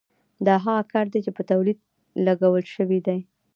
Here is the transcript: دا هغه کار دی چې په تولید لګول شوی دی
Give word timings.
دا 0.45 0.55
هغه 0.65 0.83
کار 0.93 1.05
دی 1.13 1.19
چې 1.25 1.31
په 1.37 1.43
تولید 1.51 1.77
لګول 2.27 2.63
شوی 2.75 2.99
دی 3.07 3.19